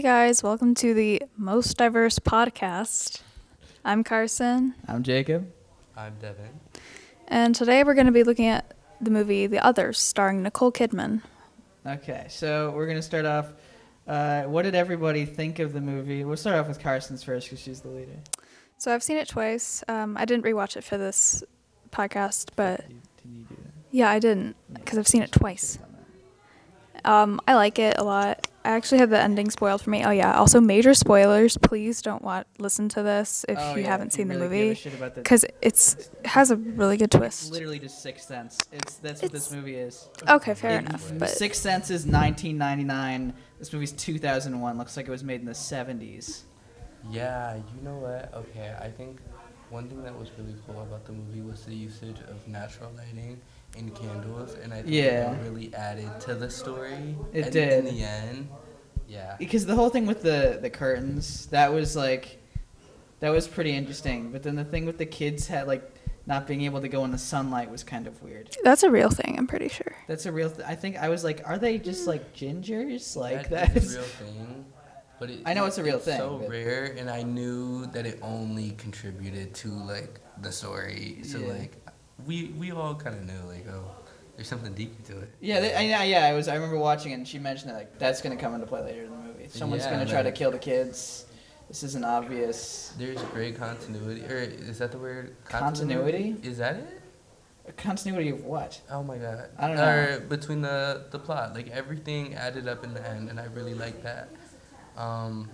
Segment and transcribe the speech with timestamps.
[0.00, 3.20] Hey guys, welcome to the most diverse podcast.
[3.84, 5.52] I'm Carson, I'm Jacob.
[5.94, 6.58] I'm Devin.
[7.28, 11.20] and today we're going to be looking at the movie The Others, starring Nicole Kidman.
[11.86, 13.52] Okay, so we're gonna start off.
[14.08, 16.24] Uh, what did everybody think of the movie?
[16.24, 18.16] We'll start off with Carson's first because she's the leader.
[18.78, 19.84] So I've seen it twice.
[19.86, 21.44] Um, I didn't rewatch it for this
[21.90, 23.72] podcast, but Did you, did you do that?
[23.90, 25.78] yeah, I didn't because I've seen it twice.
[27.04, 28.46] Um, I like it a lot.
[28.62, 30.04] I actually had the ending spoiled for me.
[30.04, 31.56] Oh yeah, also major spoilers.
[31.56, 34.38] Please don't want listen to this if Oh, you yeah, haven't if seen you the
[34.40, 37.16] really give a movie shit about the- because it's it has a really good It's
[37.16, 37.52] twist.
[37.52, 38.58] literally just Sixth Sense.
[38.70, 40.08] It's that's what this movie is.
[40.28, 41.10] Okay, fair It- enough.
[41.18, 43.32] But Sixth Sense is 1999.
[43.58, 44.76] This movie's 2001.
[44.76, 46.42] Looks like it was made in the 70s.
[47.10, 48.32] Yeah, you know what?
[48.34, 49.20] Okay, I think
[49.70, 53.40] one thing that was really cool about the movie was the usage of natural lighting
[53.76, 55.32] and candles, and I think Yeah.
[55.32, 57.16] it really added to the story.
[57.32, 57.84] It and did.
[57.86, 58.48] In the end,
[59.08, 59.36] yeah.
[59.38, 62.38] Because the whole thing with the the curtains, that was like,
[63.20, 64.32] that was pretty interesting.
[64.32, 65.94] But then the thing with the kids had like
[66.26, 68.50] not being able to go in the sunlight was kind of weird.
[68.62, 69.36] that's a real thing.
[69.38, 69.92] I'm pretty sure.
[70.06, 70.48] That's a real.
[70.48, 70.64] thing.
[70.66, 73.16] I think I was like, are they just like gingers?
[73.16, 73.86] Like that that's.
[73.86, 74.64] is a real thing.
[75.18, 77.86] But it, I know it's a real it's thing, so but- rare, and I knew
[77.86, 81.18] that it only contributed to like the story.
[81.24, 81.46] So Yeah.
[81.52, 81.76] like,
[82.26, 83.90] we we all kind of knew like, oh,
[84.36, 85.30] there's something deep to it.
[85.40, 86.24] Yeah, they, I, yeah, yeah.
[86.26, 86.48] I was.
[86.48, 89.04] I remember watching it, and she mentioned that like that's gonna come into play later
[89.04, 89.48] in the movie.
[89.48, 91.26] Someone's Yeah, gonna try to kill the kids.
[91.68, 92.94] This isn't obvious.
[92.98, 95.36] There's great continuity, or is that the word?
[95.44, 96.36] Continuity?
[96.42, 97.00] Is that it?
[97.68, 98.80] A continuity of what?
[98.90, 99.50] Oh my god.
[99.56, 99.88] I don't know.
[99.88, 103.74] Or between the the plot, like everything added up in the end, and I really
[103.74, 104.30] like that.
[104.96, 105.50] Um,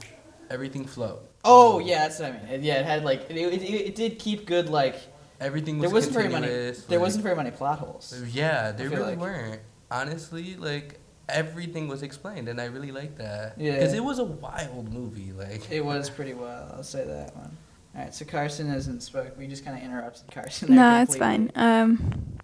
[0.48, 1.20] everything flowed.
[1.44, 2.62] Oh yeah, that's what I mean.
[2.62, 4.96] Yeah, it had like it, it, it did keep good like.
[5.40, 6.46] Everything was There wasn't very many.
[6.46, 8.14] There like- wasn't very many plot holes.
[8.32, 9.18] Yeah, there really like.
[9.18, 9.60] weren't.
[9.90, 13.54] Honestly, like everything was explained, and I really liked that.
[13.58, 13.72] Yeah.
[13.74, 15.32] Because it was a wild movie.
[15.32, 16.72] Like It was pretty well.
[16.76, 17.56] I'll say that one.
[17.94, 19.36] All right, so Carson hasn't spoke.
[19.38, 20.68] We just kind of interrupted Carson.
[20.68, 21.50] there No, it's fine.
[21.54, 22.38] Um,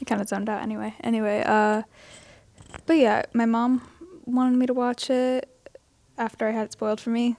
[0.00, 0.94] I kind of zoned out anyway.
[1.02, 1.82] Anyway, uh,
[2.86, 3.82] but yeah, my mom
[4.24, 5.48] wanted me to watch it
[6.18, 7.36] after I had it spoiled for me,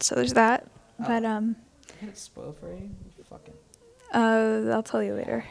[0.00, 0.66] so there's that.
[1.00, 1.04] Oh.
[1.06, 1.56] But um,
[2.00, 2.90] Had it spoiled for you?
[3.30, 3.54] Fucking.
[4.14, 5.44] Uh, I'll tell you later.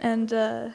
[0.00, 0.70] And uh,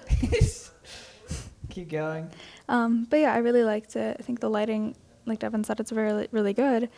[1.70, 2.30] Keep going.
[2.68, 4.18] um, but yeah, I really liked it.
[4.20, 4.96] I think the lighting,
[5.26, 6.90] like Devin said, it's really really good.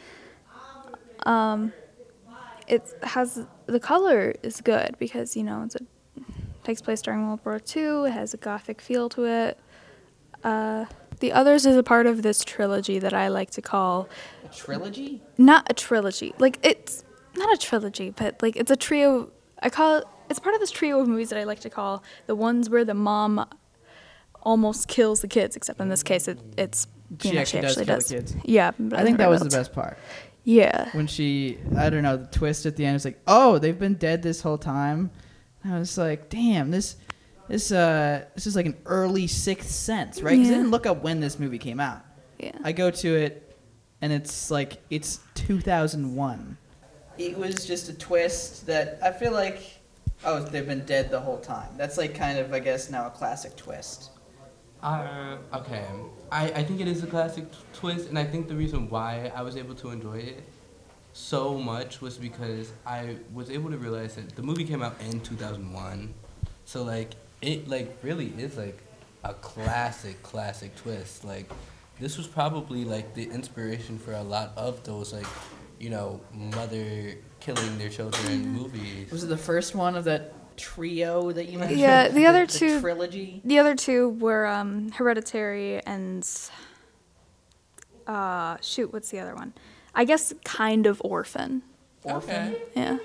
[1.25, 1.73] Um,
[2.67, 5.79] it has the color is good because you know it's a
[6.63, 8.07] takes place during World War II.
[8.07, 9.59] It has a gothic feel to it.
[10.43, 10.85] Uh,
[11.19, 14.07] the others is a part of this trilogy that I like to call
[14.45, 15.21] A trilogy?
[15.37, 16.33] not a trilogy.
[16.39, 17.03] Like it's
[17.35, 19.31] not a trilogy, but like it's a trio.
[19.61, 20.05] I call it.
[20.31, 22.83] It's part of this trio of movies that I like to call the ones where
[22.83, 23.45] the mom
[24.41, 25.55] almost kills the kids.
[25.55, 28.35] Except in this case, it, it's you She know, actually does kill the kids.
[28.43, 29.97] Yeah, but I think that was the best part.
[30.43, 30.89] Yeah.
[30.93, 33.95] When she, I don't know, the twist at the end is like, oh, they've been
[33.95, 35.11] dead this whole time.
[35.63, 36.95] And I was like, damn, this,
[37.47, 40.31] this, uh, this is like an early Sixth Sense, right?
[40.31, 42.01] Because I didn't look up when this movie came out.
[42.39, 42.57] Yeah.
[42.63, 43.55] I go to it,
[44.01, 46.57] and it's like it's 2001.
[47.19, 49.80] It was just a twist that I feel like,
[50.25, 51.69] oh, they've been dead the whole time.
[51.77, 54.11] That's like kind of, I guess, now a classic twist.
[54.83, 55.85] Uh, okay.
[56.31, 59.31] I, I think it is a classic t- twist, and I think the reason why
[59.35, 60.43] I was able to enjoy it
[61.13, 65.19] so much was because I was able to realize that the movie came out in
[65.19, 66.13] 2001.
[66.65, 67.11] So, like,
[67.41, 68.79] it, like, really is, like,
[69.23, 71.25] a classic, classic twist.
[71.25, 71.51] Like,
[71.99, 75.27] this was probably, like, the inspiration for a lot of those, like,
[75.79, 79.11] you know, mother killing their children movies.
[79.11, 81.79] Was it the first one of that trio that you mentioned?
[81.79, 83.41] Yeah, the other the two- trilogy.
[83.43, 86.27] The other two were um, Hereditary and
[88.07, 89.53] uh, shoot, what's the other one?
[89.93, 91.63] I guess kind of Orphan.
[92.03, 92.53] Orphan.
[92.53, 92.61] Okay.
[92.75, 92.97] Yeah.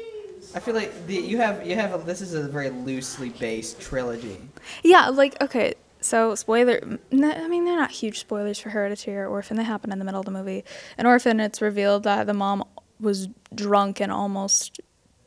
[0.54, 3.80] I feel like the, you have you have a, this is a very loosely based
[3.80, 4.40] trilogy.
[4.84, 5.74] Yeah, like okay.
[6.00, 6.78] So spoiler.
[7.12, 9.56] I mean, they're not huge spoilers for Hereditary or Orphan.
[9.56, 10.64] They happen in the middle of the movie.
[10.98, 12.62] In Orphan, it's revealed that the mom
[13.00, 14.80] was drunk and almost,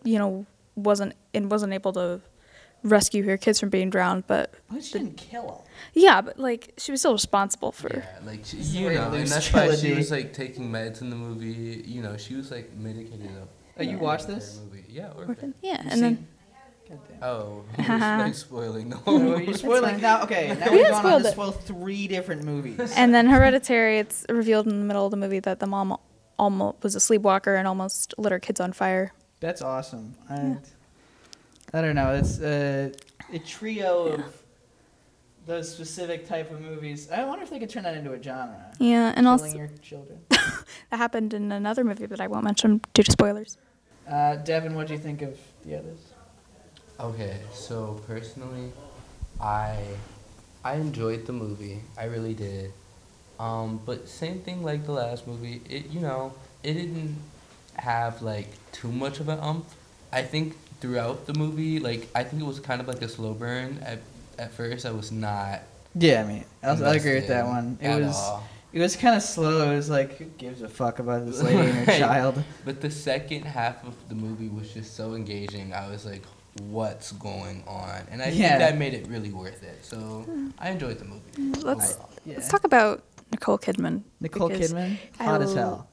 [0.03, 0.45] you know,
[0.75, 2.21] wasn't and wasn't able to
[2.83, 4.25] rescue her kids from being drowned.
[4.27, 5.55] But Well, she didn't kill him.
[5.93, 7.89] yeah, but like she was still responsible for.
[7.97, 11.09] Yeah, like she, you know, and loose that's why she was like taking meds in
[11.09, 11.83] the movie.
[11.85, 13.49] You know, she was like mitigating up.
[13.77, 14.59] Oh, you the watched this?
[14.63, 14.85] Movie.
[14.89, 15.27] Yeah, Orphan.
[15.29, 15.53] Orphan.
[15.61, 16.27] Yeah, You've and then seen-
[16.89, 17.23] God damn.
[17.29, 19.39] Oh, you're like spoiling the Oh, whole.
[19.41, 20.23] you're spoiling now.
[20.23, 21.63] Okay, now We we've gone on spoiled to it.
[21.65, 22.91] three different movies.
[22.95, 25.95] and then Hereditary, it's revealed in the middle of the movie that the mom
[26.39, 29.13] almost was a sleepwalker and almost lit her kids on fire.
[29.39, 30.15] That's awesome.
[30.29, 30.57] I,
[31.73, 32.13] I don't know.
[32.13, 32.91] It's uh,
[33.31, 34.43] a trio of
[35.45, 37.09] those specific type of movies.
[37.11, 38.71] I wonder if they could turn that into a genre.
[38.79, 40.19] Yeah, and Killing also your children.
[40.29, 43.57] that happened in another movie that I won't mention due to spoilers.
[44.07, 45.99] Uh, Devin, what do you think of the others?
[46.99, 48.71] Okay, so personally,
[49.39, 49.77] I
[50.63, 51.81] I enjoyed the movie.
[51.97, 52.73] I really did.
[53.39, 55.61] Um, but same thing like the last movie.
[55.69, 56.33] It you know
[56.63, 57.17] it didn't
[57.75, 59.75] have like too much of an umph.
[60.11, 63.33] I think throughout the movie, like I think it was kind of like a slow
[63.33, 63.79] burn.
[63.85, 63.99] At
[64.37, 65.61] at first, I was not.
[65.95, 67.77] Yeah, I mean, I, I agree with that one.
[67.81, 68.43] It was all.
[68.71, 69.71] it was kind of slow.
[69.71, 71.99] It was like, who gives a fuck about this lady and her Right.
[71.99, 72.43] child?
[72.63, 75.73] But the second half of the movie was just so engaging.
[75.73, 76.23] I was like,
[76.61, 78.05] what's going on?
[78.11, 78.49] And I Yeah.
[78.49, 79.83] think that made it really worth it.
[79.83, 80.25] So
[80.59, 81.31] I enjoyed the movie.
[81.65, 82.09] Let's overall.
[82.25, 84.03] Let's talk about Nicole Kidman.
[84.19, 85.87] Nicole because Kidman, I hot as hell.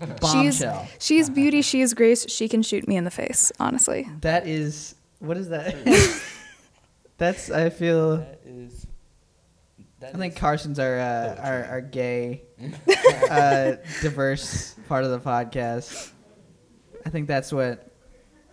[0.00, 0.88] She's Bombshell.
[0.98, 2.24] she's beauty, she is grace.
[2.28, 3.52] She can shoot me in the face.
[3.60, 5.74] Honestly, That is what is that?
[7.18, 8.18] That's I feel.
[8.18, 8.86] That is.
[10.00, 12.42] That I think is- Carson's our uh, our, our gay,
[13.30, 13.72] uh,
[14.02, 16.10] diverse part of the podcast.
[17.06, 17.90] I think that's what.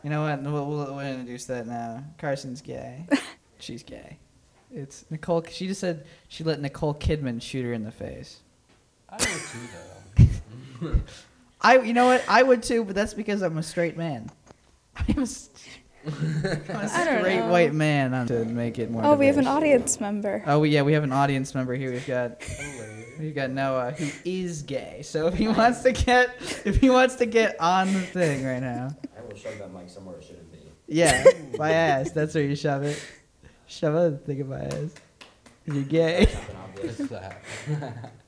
[0.04, 0.42] You know what?
[0.42, 2.04] We'll, we'll, we'll introduce that now.
[2.18, 3.08] Carson's gay.
[3.60, 4.18] She's gay.
[4.74, 5.44] It's Nicole.
[5.50, 8.40] She just said she let Nicole Kidman shoot her in the face.
[9.10, 9.60] I would too,
[10.82, 11.02] though.
[11.62, 12.24] I, you know what?
[12.28, 14.30] I would too, but that's because I'm a straight man.
[14.96, 15.50] I'm a, s-
[16.06, 16.50] I'm a
[16.94, 18.14] I don't straight white man.
[18.14, 19.04] I'm to make it more.
[19.06, 20.44] oh, we have an audience member.
[20.48, 21.92] Oh, we, yeah, we have an audience member here.
[21.92, 22.86] We've got oh,
[23.20, 25.02] we've got Noah who is gay.
[25.04, 26.36] So if he wants to get
[26.66, 29.90] if he wants to get on the thing right now, I will shove that mic
[29.90, 30.58] somewhere it shouldn't be.
[30.88, 31.26] yeah,
[31.58, 32.12] my ass.
[32.12, 33.04] That's where you shove it.
[33.72, 34.94] Shove a thing in my ass.
[35.66, 36.26] You're gay.
[36.26, 37.00] Something obvious.
[37.00, 37.42] It's that.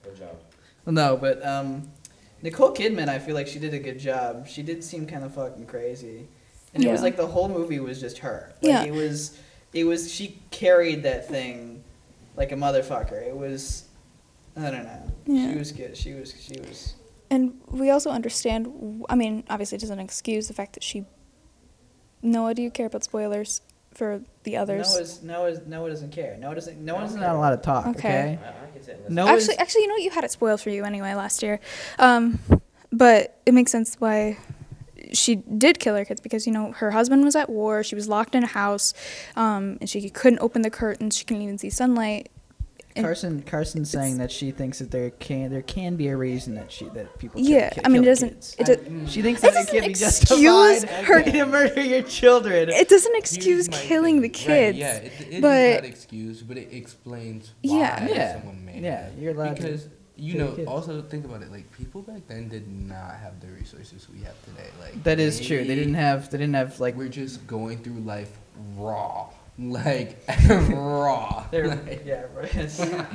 [0.04, 0.38] Good job.
[0.86, 1.92] No, but um,
[2.42, 4.48] Nicole Kidman, I feel like she did a good job.
[4.48, 6.28] She did seem kind of fucking crazy,
[6.74, 8.54] and it was like the whole movie was just her.
[8.62, 8.84] Like, Yeah.
[8.84, 9.38] It was,
[9.74, 10.10] it was.
[10.14, 11.84] She carried that thing
[12.38, 13.28] like a motherfucker.
[13.28, 13.84] It was.
[14.56, 15.12] I don't know.
[15.26, 15.52] Yeah.
[15.52, 15.98] She was good.
[15.98, 16.34] She was.
[16.40, 16.96] She was.
[17.30, 19.04] And we also understand.
[19.10, 21.04] I mean, obviously, it doesn't excuse the fact that she.
[22.22, 23.60] Noah, do you care about spoilers
[23.94, 24.94] for the others?
[24.94, 26.38] Noah's, Noah's, Noah doesn't care.
[26.38, 26.80] Noah doesn't.
[26.84, 27.88] Noah's not allowed to talk.
[27.88, 27.98] Okay.
[27.98, 28.40] Okay.
[28.44, 29.12] I, I can sit in this.
[29.12, 30.04] No- actually, actually, you know what?
[30.04, 31.60] You had it spoiled for you anyway last year.
[32.00, 32.40] Um,
[32.92, 34.38] but it makes sense why
[35.12, 37.84] she did kill her kids because you know her husband was at war.
[37.84, 38.94] She was locked in a house,
[39.36, 41.18] um, and she couldn't open the curtains.
[41.18, 42.30] She couldn't even see sunlight.
[42.96, 43.42] And- Carson.
[43.44, 46.86] Carson's saying that she thinks that there can there can be a reason that she
[46.90, 47.42] that people.
[47.42, 48.30] Yeah, ki- I mean, it doesn't.
[48.30, 48.56] kids.
[48.60, 51.82] It, do, She thinks That that it can be doesn't excuse justified her- to murder
[51.82, 52.70] your children.
[52.70, 54.76] it doesn't excuse my killing the kids.
[54.76, 58.08] Right, yeah, it, it but- does not excuse, but it explains why Yeah.
[58.08, 58.34] Yeah.
[58.40, 59.14] someone made Yeah, it.
[59.20, 61.50] you're allowed to Because you know, also think about it.
[61.52, 64.70] Like people back then did not have the resources we have today.
[64.80, 65.64] Like That is true.
[65.66, 66.30] They didn't have.
[66.30, 66.96] They didn't have like.
[66.96, 68.32] We're just going through life
[68.78, 69.30] raw,
[69.60, 70.24] like
[70.70, 71.46] raw.
[71.52, 72.80] They're, Like, yeah, right.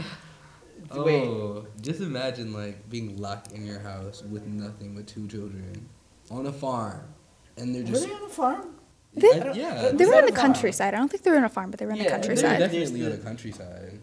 [0.91, 5.89] oh, Wait, just imagine like being locked in your house with nothing but two children
[6.31, 7.03] on a farm,
[7.57, 7.93] and they're just.
[7.93, 8.69] were just they on a farm?
[9.15, 9.91] They- I- yeah.
[9.93, 10.95] They were that in the countryside.
[10.95, 12.29] I don't think they were in a farm, but they were in Yeah, the they
[12.29, 12.59] were They were countryside.
[12.61, 13.99] definitely in the countryside.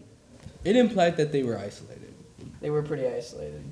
[0.64, 2.12] It implied that they were isolated.
[2.60, 3.62] They were pretty isolated.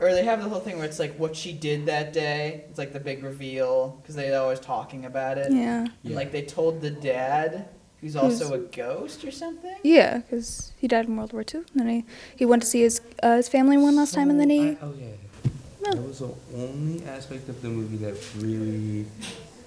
[0.00, 2.64] Or they have the whole thing where it's like what she did that day.
[2.68, 5.52] It's like the big reveal because they're always talking about it.
[5.52, 5.80] yeah.
[5.80, 6.16] And, Yeah.
[6.16, 7.68] like they told the dad,
[8.04, 9.76] who's also a ghost or something.
[9.82, 11.62] Yeah, because he died in World War II.
[11.72, 12.04] And then he,
[12.36, 14.70] he went to see his uh, his family one last time, and then he.
[14.70, 15.50] I, oh yeah.
[15.84, 19.06] That was the only aspect of the movie that really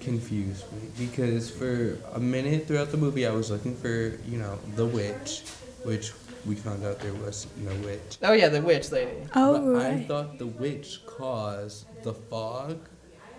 [0.00, 4.58] confused me because for a minute throughout the movie I was looking for you know
[4.74, 5.42] the witch,
[5.84, 6.12] which
[6.46, 8.18] we found out there was no witch.
[8.22, 9.18] Oh yeah, the witch lady.
[9.34, 12.78] Oh, but I thought the witch caused the fog,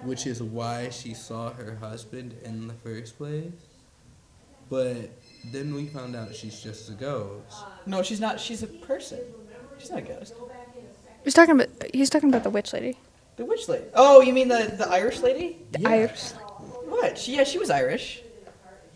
[0.04, 3.69] which is why she saw her husband in the first place.
[4.70, 5.10] But
[5.52, 7.58] then we found out she's just a ghost.
[7.86, 8.40] No, she's not.
[8.40, 9.20] She's a person.
[9.80, 10.34] She's not a ghost.
[11.24, 12.98] He's talking about he's talking about the witch lady.
[13.38, 13.86] The witch lady.
[13.96, 15.58] Oh, you mean the the Irish lady?
[15.72, 15.90] The Yeah.
[15.90, 16.32] Irish.
[16.88, 17.18] What?
[17.18, 18.22] She yeah, she was Irish,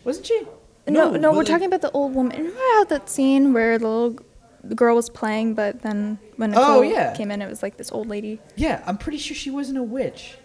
[0.04, 0.42] wasn't she?
[0.86, 2.36] No, No, no, we're like- talking about the old woman.
[2.36, 4.18] Remember how that scene where the little
[4.62, 7.14] the girl was playing, but then when Nicole Oh, yeah.
[7.14, 8.40] came in, it was like this old lady.
[8.56, 10.36] Yeah, I'm pretty sure she wasn't a witch.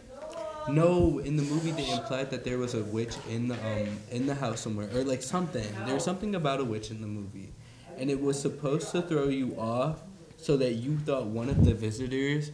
[0.74, 4.28] No, in the movie they implied that there was a witch in the um in
[4.28, 5.68] the house somewhere or like something.
[5.86, 7.52] There was something about a witch in the movie,
[7.98, 10.02] and it was supposed to throw you off
[10.38, 12.52] so that you thought one of the visitors,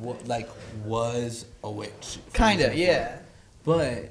[0.00, 0.48] wa- like,
[0.84, 2.18] was a witch.
[2.32, 3.18] Kinda, yeah.
[3.64, 4.10] But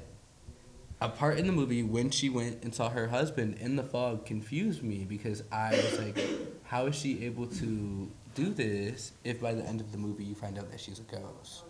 [1.00, 4.26] a part in the movie when she went and saw her husband in the fog
[4.26, 6.18] confused me because I was like,
[6.64, 10.34] how is she able to do this if by the end of the movie you
[10.34, 11.62] find out that she's a ghost?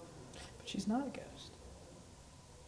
[0.58, 1.33] But she's not a ghost.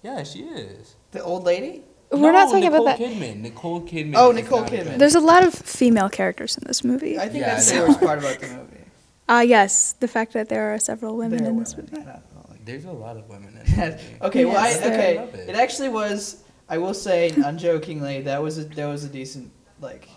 [0.02, 0.96] Yeah, she is.
[1.12, 1.82] The old lady?
[2.10, 3.06] We're not talking Nicole about that.
[3.08, 3.40] Kidman.
[3.40, 4.14] Nicole Kidman.
[4.16, 4.84] Oh, Nicole Kidman.
[4.84, 7.18] good- There's a lot of female characters in this movie.
[7.18, 8.84] I think Yeah, that's the there worst part about the movie.
[9.28, 11.90] Ah, yes, the fact that there are several women There in this movie.
[11.92, 12.08] women.
[12.08, 12.20] I.
[12.64, 14.02] There's a lot of women in the movie.
[14.22, 15.50] okay, well, I, okay, I it.
[15.50, 16.42] it actually was.
[16.68, 20.08] I will say, unjokingly, that was a that was a decent like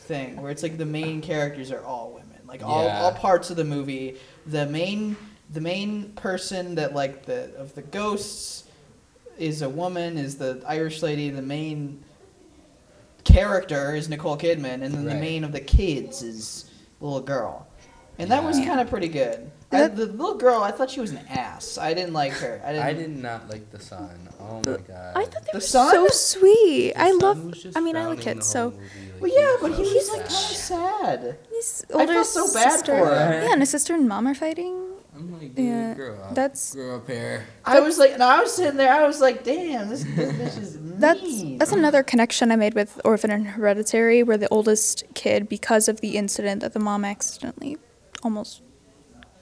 [0.00, 3.00] thing where it's like the main characters are all women, like all Yeah.
[3.00, 4.16] all parts of the movie.
[4.46, 5.16] The main
[5.50, 8.64] the main person that like the of the ghosts
[9.38, 11.30] is a woman, is the Irish lady.
[11.30, 12.02] The main
[13.24, 17.66] character is Nicole Kidman, and then the main of the kids is the little girl,
[18.18, 19.50] and that was kind of pretty good.
[19.72, 21.78] I, the little girl, I thought she was an ass.
[21.78, 22.62] I didn't like her.
[22.64, 22.86] I didn't.
[22.86, 24.28] I did not like the son.
[24.38, 25.16] Oh my god.
[25.16, 25.90] I thought they The were son?
[25.92, 26.92] so sweet.
[26.94, 27.38] The I love.
[27.74, 29.78] I mean, I like frowning kids, the whole so movie, like, Well, yeah, but was
[29.80, 31.20] he so was like kind of sad.
[31.22, 31.38] sad.
[31.50, 32.98] his I older felt so bad sister.
[32.98, 33.42] for her.
[33.42, 34.80] Yeah, and his sister and mom are fighting.
[35.24, 36.34] I'm like, Yeah, grow up.
[36.34, 37.44] that's- grow up here.
[37.64, 38.92] I was like, no, I was sitting there.
[38.92, 40.98] I was like, damn, this, this bitch is mean.
[41.00, 45.88] That's that's another connection I made with Orphan and Hereditary, where the oldest kid, because
[45.88, 47.78] of the incident that the mom accidentally
[48.22, 48.62] almost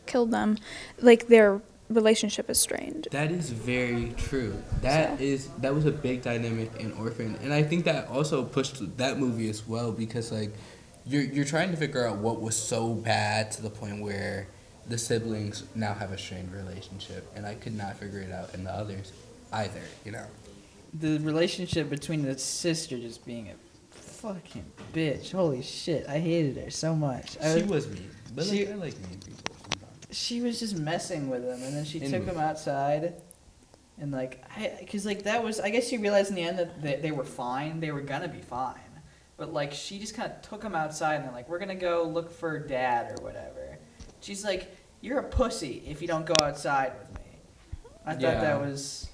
[0.07, 0.57] killed them,
[1.01, 1.61] like their
[1.91, 3.09] relationship is strained.
[3.11, 4.55] That is very true.
[4.81, 8.97] That is that was a big dynamic in Orphan, and I think that also pushed
[8.97, 10.53] that movie as well because like
[11.05, 14.49] you're you're trying to figure out what was so bad to the point where
[14.89, 18.65] the siblings now have a strained relationship, and I could not figure it out in
[18.65, 19.13] the others
[19.53, 19.81] either.
[20.05, 20.27] You know.
[20.95, 23.55] the relationship between the sister just being a
[23.95, 25.33] fucking bitch.
[25.33, 27.37] Holy shit, I hated her so much.
[27.41, 30.17] I She was, was mean, but she- like, I like mean people sometimes.
[30.19, 32.33] she was just messing with him, and then she In took movie.
[32.33, 33.15] him outside.
[34.01, 36.83] And like, I, because like that was, I guess you realized in the end that
[36.83, 37.79] they, they were fine.
[37.81, 38.75] They were gonna be fine.
[39.37, 42.05] But like, she just kind of took him outside, and they're like, "We're gonna go
[42.05, 43.72] look for dad or whatever."
[44.23, 47.27] She's like, "You're a pussy if you don't go outside with me."
[48.07, 48.41] I thought Yeah.
[48.41, 49.09] that was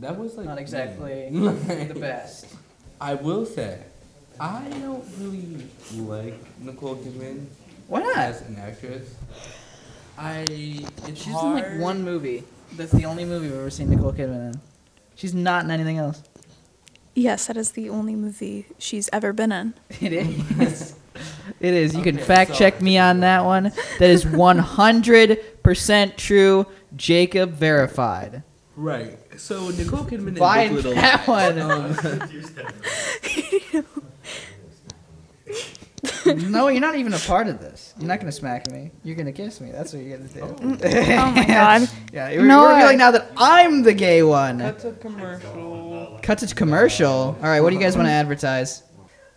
[0.00, 1.88] That was like not exactly mean.
[1.88, 2.46] the best.
[3.00, 3.78] I will say,
[4.40, 5.68] I don't really
[6.02, 7.46] like Nicole Kidman
[7.88, 8.16] Why not?
[8.16, 9.14] as an actress.
[10.18, 10.44] I
[11.06, 11.64] it's She's hard.
[11.64, 12.44] in like one movie.
[12.72, 14.60] That's the only movie I've ever seen Nicole Kidman in.
[15.16, 16.22] She's not in anything else.
[17.14, 19.74] Yes, that is the only movie she's ever been in.
[20.00, 20.94] It is.
[21.64, 21.94] It is.
[21.94, 23.72] You can Okay, fact so- check me on that one.
[23.98, 26.66] That is 100% true.
[26.96, 28.42] Jacob verified.
[28.76, 29.18] Right.
[29.36, 31.58] So Nicole Kidman in Buy Big Little that one.
[31.60, 31.96] Um,
[36.52, 37.94] no, you're not even a part of this.
[37.98, 38.90] You're not gonna smack me.
[39.02, 39.70] You're gonna kiss me.
[39.72, 40.40] That's what you're gonna do.
[40.42, 41.88] Oh my god.
[42.12, 44.58] Yeah, we're, No, we're I- revealing now that I'm the gay one.
[44.58, 46.18] that's a commercial.
[46.22, 47.08] Cut to commercial.
[47.08, 48.82] All right, what do you guys want to advertise?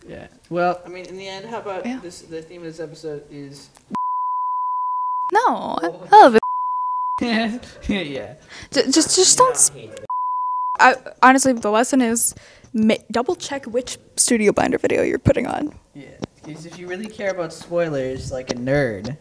[0.07, 0.27] Yeah.
[0.49, 1.99] Well, I mean, in the end, how about Yeah.
[1.99, 2.21] this?
[2.21, 3.69] The theme of this episode is.
[5.31, 6.07] No, I oh.
[6.11, 6.41] love it.
[7.89, 8.35] yeah.
[8.71, 9.57] J- Just, just don't.
[9.57, 10.05] sp-
[10.79, 12.35] I, honestly, the lesson is
[12.73, 15.73] ma- double check which StudioBinder video you're putting on.
[15.93, 16.05] Yeah.
[16.45, 19.17] Because if you really care about spoilers, like a nerd,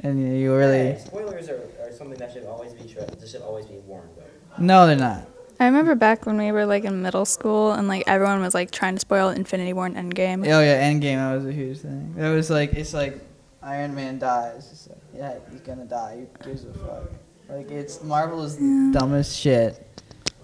[0.00, 0.92] and you really.
[0.92, 4.08] Hey, spoilers are, are something that should always be tra- that should always be warned
[4.16, 4.58] of.
[4.60, 5.28] No, they're not.
[5.58, 8.70] I remember back when we were like in middle school and like everyone was like
[8.70, 10.46] trying to spoil Infinity War and Endgame.
[10.46, 11.16] Oh yeah, Endgame.
[11.16, 12.14] That was a huge thing.
[12.16, 13.18] That was like it's like
[13.62, 14.68] Iron Man dies.
[14.70, 16.26] It's like yeah, he's gonna die.
[16.42, 17.10] Who gives a fuck?
[17.48, 19.85] Like it's Marvel is the dumbest shit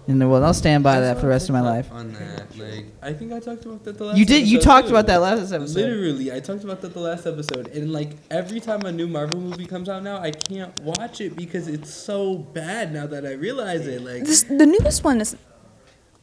[0.07, 0.43] in the world.
[0.43, 1.89] I'll stand by that for the rest of my life.
[1.91, 4.17] On that, like I think I talked about that the last.
[4.17, 4.47] You did.
[4.47, 4.93] You episode, talked too.
[4.93, 5.75] about that last episode.
[5.79, 9.39] Literally, I talked about that the last episode, and like every time a new Marvel
[9.39, 13.31] movie comes out now, I can't watch it because it's so bad now that I
[13.33, 14.01] realize it.
[14.01, 15.35] Like This, the newest one is.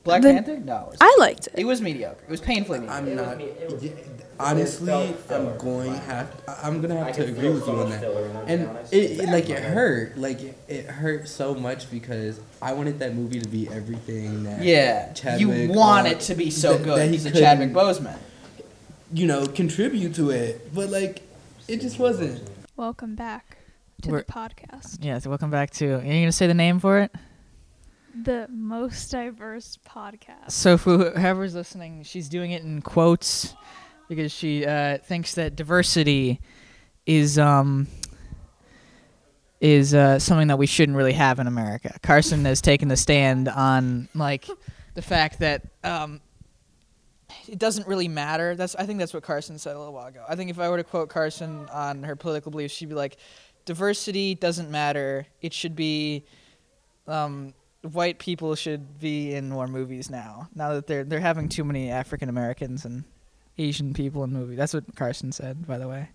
[0.03, 0.57] Black the- Panther?
[0.59, 0.85] No.
[0.85, 1.65] It was, I liked it it.
[1.67, 2.25] was mediocre.
[2.25, 3.03] It was painfully mediocre.
[3.03, 3.37] I'm It was not.
[3.39, 3.91] me- it was- yeah,
[4.41, 5.57] honestly, it I'm filler.
[5.59, 6.43] going have.
[6.63, 8.01] I'm gonna I have to agree with so you on that.
[8.01, 10.17] filler in it, to be And it, it like it hurt.
[10.19, 14.63] Like it, it hurt so much because I wanted that movie to be everything that.
[14.63, 15.13] Yeah.
[15.13, 16.99] Chadwick, you want it to be so that- good.
[16.99, 18.19] that he He's a couldn't- Chadwick Boseman.
[19.13, 21.23] You know, contribute to it, but like,
[21.67, 22.49] it just wasn't.
[22.77, 23.59] Welcome back
[24.03, 24.99] to We're- the podcast.
[25.05, 25.27] Yes.
[25.27, 25.95] Welcome back to.
[25.97, 27.13] Are you gonna say the name for it?
[28.25, 30.51] The most diverse podcast.
[30.51, 33.55] So for whoever's listening, she's doing it in quotes
[34.11, 36.41] because she uh, thinks that diversity
[37.07, 37.87] is um
[39.61, 41.97] is uh, something that we shouldn't really have in America.
[42.03, 44.49] Carson has taken the stand on like
[44.95, 46.21] the fact that um,
[47.47, 48.57] it doesn't really matter.
[48.57, 50.25] That's I think that's what Carson said a little while ago.
[50.29, 53.17] I think if I were to quote Carson on her political beliefs, she'd be like,
[53.65, 55.27] "Diversity doesn't matter.
[55.41, 56.25] It should be."
[57.07, 57.55] Um,
[57.93, 60.49] white people should be in more movies now.
[60.55, 63.05] Now that they're they're having too many African Americans and
[63.61, 64.57] Asian people in movies.
[64.57, 66.11] That's what Carson said, by the way.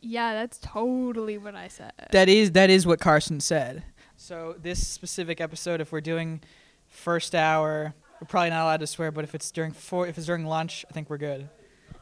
[0.00, 1.92] Yeah, that's totally what I said.
[2.10, 3.84] That is that is what Carson said.
[4.16, 6.42] So this specific episode, if we're doing
[6.88, 9.12] first hour, we're probably not allowed to swear.
[9.12, 11.48] But if it's during four, if it's during lunch, I think we're good.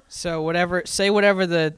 [0.08, 1.74] So whatever, say whatever the,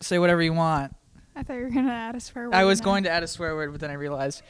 [0.00, 0.94] say whatever you want.
[1.36, 2.54] I thought you were gonna add a swear word.
[2.54, 4.42] I was in going to add a swear word, but then I realized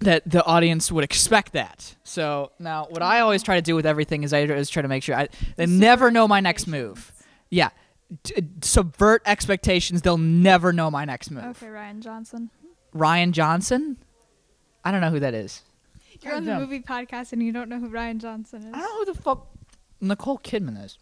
[0.00, 1.94] that the audience would expect that.
[2.04, 4.88] So now, what I always try to do with everything is I always try to
[4.88, 7.12] make sure I they never know my next move.
[7.50, 7.70] Yeah,
[8.22, 10.02] D- uh, subvert expectations.
[10.02, 11.44] They'll never know my next move.
[11.44, 12.50] Okay, Rian Johnson.
[12.94, 13.96] Rian Johnson.
[14.84, 15.62] I don't know who that is.
[16.20, 18.74] You're on the movie podcast and you don't know who Rian Johnson is.
[18.74, 19.46] I don't know who the fuck
[20.00, 20.98] Nicole Kidman is.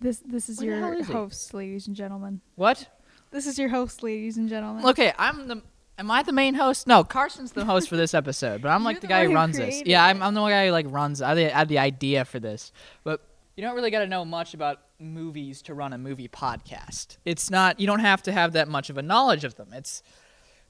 [0.00, 1.12] This this is Where the hell your is he?
[1.12, 2.40] host, ladies and gentlemen.
[2.56, 2.88] What?
[3.30, 4.84] This is your host, ladies and gentlemen.
[4.86, 5.62] Okay, I'm the.
[5.98, 6.86] Am I the main host?
[6.86, 9.56] No, Carson's the host for this episode, but I'm like the the guy who runs
[9.56, 9.82] this.
[9.86, 10.04] Yeah.
[10.04, 11.22] I'm, I'm the one guy who like runs.
[11.22, 12.72] I had the- I had the idea for this,
[13.04, 13.20] but
[13.56, 17.18] you don't really got to know much about movies to run a movie podcast.
[17.24, 17.78] It's not.
[17.78, 19.68] You don't have to have that much of a knowledge of them.
[19.72, 20.02] It's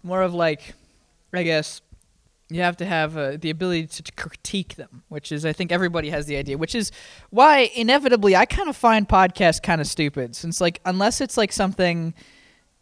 [0.03, 0.75] more of like,
[1.33, 1.81] I guess,
[2.51, 5.73] you have to have uh, the ability to, to critique them, which is I think
[5.73, 6.93] everybody has the idea, which is
[7.31, 11.53] why inevitably I kind of find podcasts kind of stupid, since like unless it's like
[11.53, 12.13] something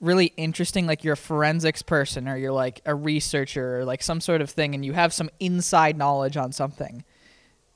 [0.02, 4.20] really interesting like you're a forensics person or you're like a researcher or like some
[4.20, 7.04] sort of thing and you have some inside knowledge on something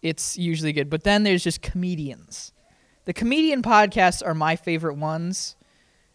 [0.02, 0.88] it's usually good.
[0.88, 2.52] But then there's just comedians.
[3.04, 5.56] The comedian podcasts are my favorite ones.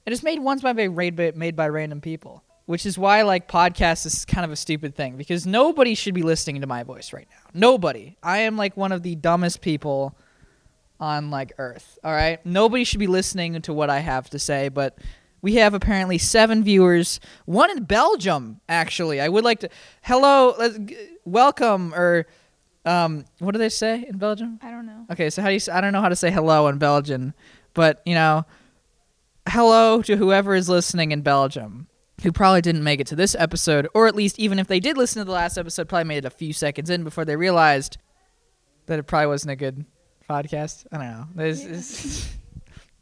[0.06, 3.50] And it's made ones by made by, made by random people which is why like
[3.50, 7.12] podcasts is kind of a stupid thing because nobody should be listening to my voice
[7.12, 7.50] right now.
[7.54, 8.16] Nobody.
[8.24, 10.16] I am like one of the dumbest people
[10.98, 12.40] on like earth all right?
[12.46, 14.98] Nobody should be listening to what i have to say but
[15.42, 19.20] we have apparently seven viewers one in belgium actually.
[19.22, 19.70] I would like to
[20.04, 20.56] hello
[21.26, 22.26] welcome or
[22.86, 24.60] um what do they say in belgium?
[24.62, 25.06] I don't know.
[25.12, 27.34] okay so how do you I don't know how to say hello in belgian
[27.74, 28.46] but you know
[29.50, 31.88] hello to whoever is listening in belgium
[32.24, 34.98] who probably didn't make it to this episode or at least even if they did
[34.98, 37.98] listen to the last episode probably made it a few seconds in before they realized
[38.86, 39.86] that it probably wasn't a good
[40.30, 40.86] podcast.
[40.92, 41.26] I don't know.
[41.36, 42.36] There's, it's-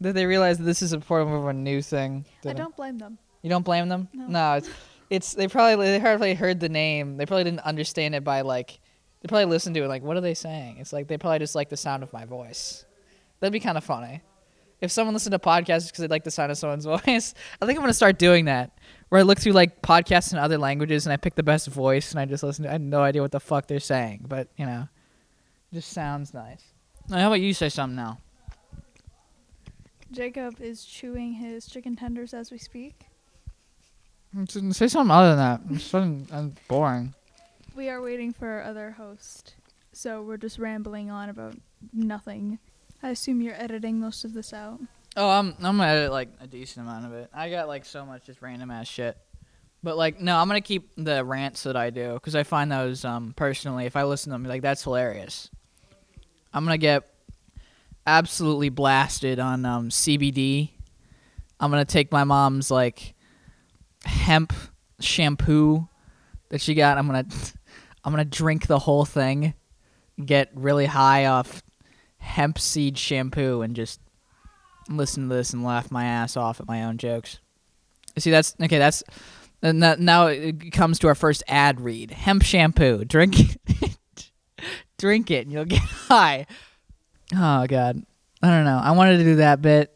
[0.01, 2.97] that they realize that this is a form of a new thing I don't blame
[2.97, 3.17] them.
[3.41, 4.07] you don't blame them?
[4.13, 4.55] No.
[4.55, 4.69] it's
[5.09, 7.17] it's they probably they probably heard the name.
[7.17, 8.79] They probably didn't understand it by like
[9.21, 10.77] they probably listened to it like what are they saying?
[10.77, 12.85] It's like they probably just like the sound of my voice.
[13.39, 14.21] That'd be kind of funny.
[14.81, 17.77] If someone listened to podcasts because they like the sound of someone's voice, I think
[17.77, 18.71] I'm gonna start doing that.
[19.09, 22.11] Where I look through like podcasts in other languages and I pick the best voice
[22.11, 22.69] and I just listen to.
[22.69, 24.87] I have no idea what the fuck they're saying, but you know,
[25.71, 26.63] it just sounds nice.
[27.09, 28.19] Now, how about you say something now?
[30.11, 33.05] Jacob is chewing his chicken tenders as we speak.
[34.47, 35.61] Say something other than that.
[35.71, 37.13] It's something uh, boring.
[37.75, 39.55] We are waiting for our other host,
[39.91, 41.55] so we're just rambling on about
[41.93, 42.59] nothing.
[43.01, 44.79] I assume you're editing most of this out.
[45.15, 47.29] Oh, I'm I'm gonna edit like a decent amount of it.
[47.33, 49.17] I got like so much just random ass shit.
[49.81, 53.05] But like no, I'm gonna keep the rants that I do because I find those
[53.05, 55.49] um personally, if I listen to them, like that's hilarious.
[56.53, 57.08] I'm gonna get
[58.05, 60.71] absolutely blasted on um CBD.
[61.59, 63.15] I'm gonna take my mom's like
[64.05, 64.53] hemp
[64.99, 65.87] shampoo
[66.49, 66.97] that she got.
[66.97, 67.25] I'm gonna
[68.03, 69.53] I'm gonna drink the whole thing,
[70.23, 71.61] get really high off
[72.17, 73.99] hemp seed shampoo, and just
[74.89, 77.39] listen to this and laugh my ass off at my own jokes.
[78.17, 78.79] See, that's okay.
[78.79, 79.03] That's
[79.61, 82.11] and that, now it comes to our first ad read.
[82.11, 83.03] Hemp shampoo.
[83.05, 83.35] Drink
[83.67, 84.31] it.
[84.97, 86.45] Drink it, and you'll get high.
[87.35, 88.03] Oh god,
[88.41, 88.79] I don't know.
[88.83, 89.91] I wanted to do that bit,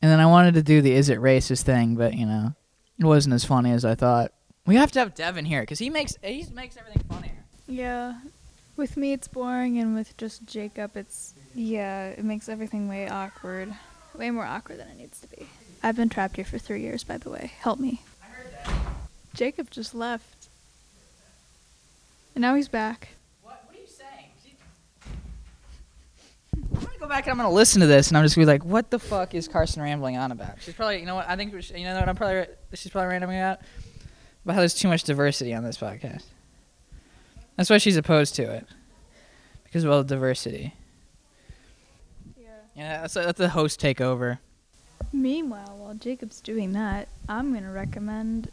[0.00, 2.54] and then I wanted to do the "is it racist" thing, but you know,
[2.98, 4.32] it wasn't as funny as I thought.
[4.66, 7.44] We have to have Devin here because he makes he makes everything funnier.
[7.66, 8.14] Yeah.
[8.76, 11.34] With me, it's boring, and with just Jacob, it's.
[11.54, 13.74] Yeah, it makes everything way awkward.
[14.14, 15.46] Way more awkward than it needs to be.
[15.82, 17.52] I've been trapped here for three years, by the way.
[17.60, 18.02] Help me.
[19.34, 20.48] Jacob just left.
[22.34, 23.08] And now he's back.
[23.42, 24.30] What, what are you saying?
[26.54, 28.52] I'm gonna go back and I'm gonna listen to this, and I'm just gonna be
[28.52, 31.28] like, "What the fuck is Carson rambling on about?" She's probably, you know what?
[31.28, 33.60] I think should- you know what I'm probably she's probably rambling about
[34.44, 36.22] about how there's too much diversity on this podcast.
[37.56, 38.66] That's why she's opposed to it
[39.64, 40.74] because of all the diversity.
[42.40, 42.46] Yeah.
[42.74, 44.38] Yeah, that's let the host take over.
[45.12, 48.50] Meanwhile, while Jacob's doing that, I'm gonna recommend.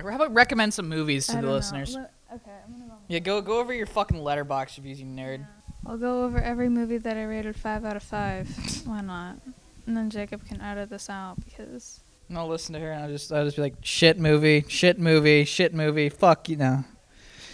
[0.00, 1.56] How about recommend some movies I to the don't know.
[1.56, 1.94] listeners?
[1.96, 2.94] Let- okay, I'm gonna go.
[3.08, 5.46] Yeah, go go over your fucking Letterboxd reviews, you nerd.
[5.86, 8.48] I'll go over every movie that I rated five out of five.
[8.86, 9.38] Why not?
[9.86, 13.10] And then Jacob can edit this out because And I'll listen to her, and I'll
[13.10, 16.84] just I'll just be like, "Shit movie, shit movie, shit movie, fuck you know."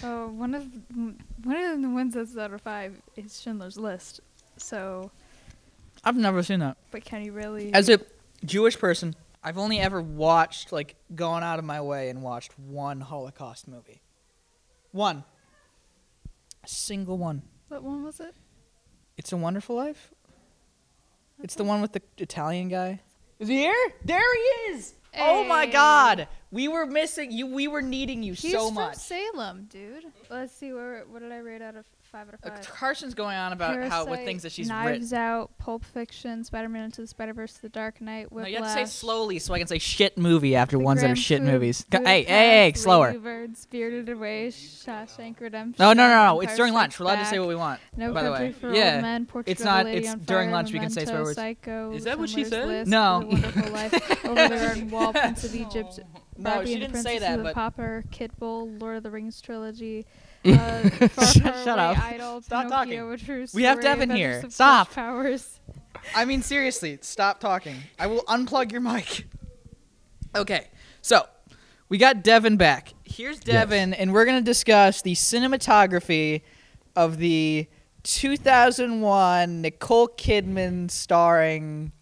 [0.02, 0.66] oh, one of
[1.44, 4.20] one of the ones that's out of five is Schindler's List.
[4.56, 5.10] So,
[6.04, 6.76] I've never seen that.
[6.90, 7.72] but can you really?
[7.74, 8.00] As a
[8.44, 9.14] Jewish person,
[9.44, 14.00] I've only ever watched, like, gone out of my way and watched one Holocaust movie.
[14.92, 15.24] One.
[16.64, 17.42] A single one.
[17.72, 18.34] What one was it?
[19.16, 20.12] It's a Wonderful Life.
[21.42, 23.00] It's the one with the Italian guy.
[23.38, 23.94] Is he here?
[24.04, 24.92] There he is.
[25.18, 27.46] Oh my God, we were missing you.
[27.46, 28.96] We were needing you He's so from much.
[28.96, 30.04] Salem, dude.
[30.28, 32.62] Let's see where what did I rate out of five out of Uh.
[32.70, 35.18] Carson's going on about how with things that she's Knives written.
[35.18, 38.50] Out, Pulp Fiction, Spider-Man Into the Spider-Verse, The Dark Knight, No, Whiplash.
[38.50, 41.10] you have to say slowly so I can say shit movie after The ones that
[41.10, 41.86] are shit Food- movies.
[41.90, 43.06] Food Hey, hey, hey, Pass, slower.
[43.08, 45.76] Lady Bird, Spirited Away, Shawshank Redemption.
[45.82, 46.30] No, no, no, no.
[46.40, 47.00] Empire It's during lunch.
[47.00, 47.80] We're allowed to say what we want.
[47.96, 48.52] No by the way.
[48.52, 48.94] for Yeah.
[48.94, 50.90] Old Men, Portrait It's of a not- Lady it's on during Fire, lunch we can
[50.90, 51.36] say swear Memento, words.
[51.36, 52.68] Psycho, Is that what she said?
[52.68, 53.26] List, No.
[53.26, 56.00] Wonderful Life, Over the Garden Wall, Prince of Egypt,
[56.36, 59.02] No, Barbie she and the didn't say that, the but Pauper, Kid Bull, Lord of
[59.02, 60.04] the Rings trilogy,
[60.44, 61.24] uh, Far, Far
[61.64, 61.98] Shut up.
[61.98, 63.48] Idol, Stop Pinocchio, talking.
[63.54, 64.44] We have Devin here.
[64.48, 64.92] Stop.
[64.92, 65.60] Powers.
[66.14, 67.76] I mean, seriously, stop talking.
[67.98, 69.26] I will unplug your mic.
[70.34, 70.68] Okay,
[71.02, 71.26] so
[71.90, 72.94] we got Devin back.
[73.04, 76.40] Here's Devin, and we're going to discuss the cinematography
[76.96, 77.66] of the
[78.02, 81.92] 2001 Nicole Kidman starring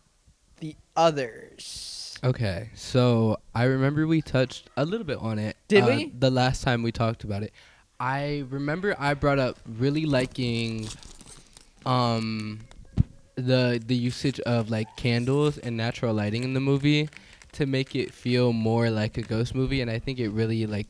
[0.61, 2.21] The Others.
[2.23, 5.57] Okay, so I remember we touched a little bit on it.
[5.67, 6.13] Did uh, we?
[6.17, 7.53] The last time we talked about it,
[8.01, 10.89] I remember I brought up really liking,
[11.85, 12.61] um,
[13.37, 17.09] the the usage of like candles and natural lighting in the movie
[17.53, 20.87] to make it feel more like a ghost movie, and I think it really like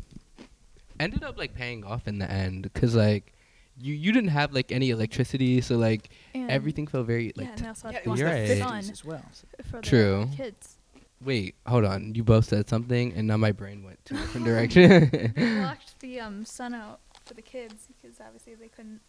[1.01, 3.33] ended up like paying off in the end because like
[3.77, 7.49] you you didn't have like any electricity, so like And- everything felt very like.
[7.49, 8.83] yeah, and also Yeah, it was You're the right.
[8.85, 9.25] 50s as well.
[9.71, 10.29] for the True.
[10.37, 10.77] kids.
[11.23, 12.15] Wait, hold on.
[12.15, 15.11] You both said something, and now my brain went to a different direction.
[15.37, 19.01] We blocked the um, sun out for the kids because obviously they couldn't.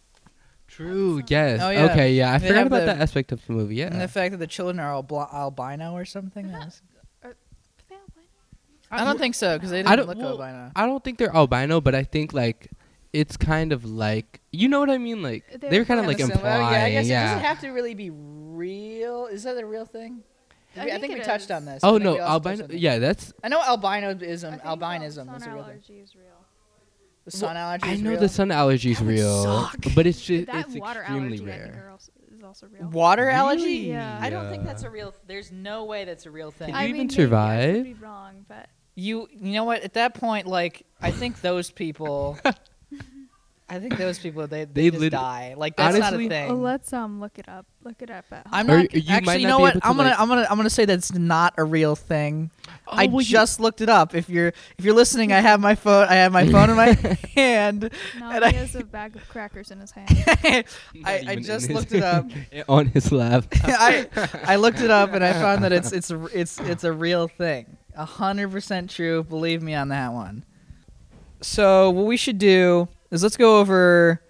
[0.68, 1.22] True.
[1.26, 1.60] Yes.
[1.62, 1.84] Oh, yeah.
[1.86, 2.12] Okay.
[2.14, 2.32] Yeah.
[2.32, 3.76] I They forgot about that aspect of the movie.
[3.76, 3.86] Yeah.
[3.88, 6.50] And the fact that the children are albi- albino or something.
[6.50, 6.82] Not- is-
[7.22, 7.34] Are
[7.90, 8.28] they albino?
[8.90, 10.70] I don't think so because they didn't don't- look well, albino.
[10.76, 12.70] I don't think they're albino, but I think like
[13.12, 15.22] it's kind of like you know what I mean.
[15.22, 16.72] Like They they were were kind of like Kinda implying.
[16.72, 17.22] Yeah, I guess yeah.
[17.22, 19.26] it doesn't have to really be real.
[19.26, 20.22] Is that a real thing?
[20.76, 21.50] I We- I think think we it touched is.
[21.50, 21.80] Oh, on this.
[21.84, 22.78] oh no, we also touched albino.
[22.80, 23.32] Yeah, that's.
[23.44, 24.50] I know I albinism.
[24.50, 25.72] think Albinism sun is a real thing.
[25.72, 26.24] allergy is real.
[27.24, 27.86] The sun allergy.
[27.86, 27.98] Is real.
[28.00, 28.20] I know real.
[28.20, 29.76] the sun allergy is That would real, suck.
[29.94, 31.88] but it's just that it's water extremely allergy I think rare.
[31.92, 32.88] also, is also real.
[32.88, 33.62] Water allergy?
[33.64, 33.88] Really?
[33.90, 34.18] Yeah.
[34.20, 35.14] I don't think that's a real.
[35.26, 36.68] There's no way that's a real thing.
[36.68, 37.22] Can I you mean, even maybe I could
[37.74, 37.84] survive?
[37.84, 39.82] be wrong, but You you know what?
[39.82, 42.38] At that point, like I think those people.
[43.68, 45.54] I think those people they they, They just lit- die.
[45.56, 46.48] Like that's Honestly- not a thing.
[46.50, 47.64] well, let's um look it up.
[47.84, 48.50] Look it up at home.
[48.54, 49.36] I'm Or not you might actually.
[49.42, 49.70] You not know be what?
[49.76, 52.50] able to, I'm gonna like- I'm gonna I'm gonna say that's not a real thing.
[52.68, 54.14] Oh, I well, you- just looked it up.
[54.14, 56.06] If you're if you're listening, I have my phone.
[56.08, 56.92] I have my phone in my
[57.34, 57.90] hand.
[58.20, 60.10] no, and he I- has a bag of crackers in his hand.
[61.04, 62.26] I, I just looked it up.
[62.68, 63.44] on his lap.
[63.64, 64.06] I
[64.44, 67.26] I looked it up and I found that it's it's a- it's it's a real
[67.26, 67.78] thing.
[67.96, 69.22] A hundred percent true.
[69.22, 70.44] Believe me on that one.
[71.40, 74.20] So what we should do is let's go over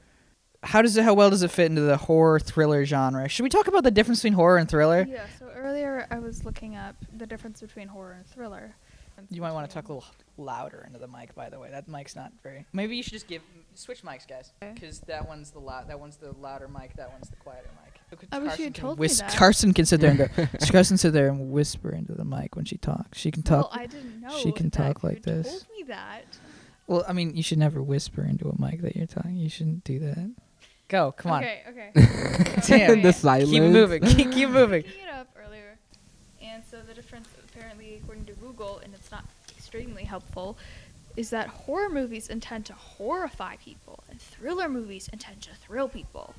[0.62, 3.28] how does it how well does it fit into the horror thriller genre?
[3.28, 5.06] Should we talk about the difference between horror and thriller?
[5.08, 5.24] yeah.
[5.38, 8.74] So earlier I was looking up the difference between horror and thriller.
[9.30, 11.34] You might want to talk a little louder into the mic.
[11.34, 12.66] By the way, that mic's not very.
[12.72, 13.42] Maybe you should just give
[13.74, 14.72] switch mics, guys, Okay.
[14.74, 15.88] because that one's the loud.
[15.88, 16.96] That one's the louder mic.
[16.96, 18.00] That one's the quieter mic.
[18.32, 19.34] I wish you Carson had can told me that.
[19.34, 20.46] Carson can sit there and go.
[20.72, 23.18] Carson sit there and whisper into the mic when she talks.
[23.18, 23.70] She can talk.
[23.70, 24.36] Well, I didn't know.
[24.38, 25.48] she can that talk you like this.
[25.48, 26.24] Told me that.
[26.92, 29.36] Well, I mean, you should never whisper into a mic that you're talking.
[29.36, 30.30] You shouldn't do that.
[30.88, 31.42] Go, come on.
[31.42, 31.62] Okay.
[31.66, 31.90] Okay.
[32.66, 33.00] Damn.
[33.00, 33.48] the silence.
[33.48, 34.02] Keep moving.
[34.02, 34.82] Keep, keep moving.
[34.82, 35.78] looking it up earlier,
[36.42, 39.24] and so the difference, apparently, according to Google, and it's not
[39.56, 40.58] extremely helpful,
[41.16, 46.34] is that horror movies intend to horrify people, and thriller movies intend to thrill people.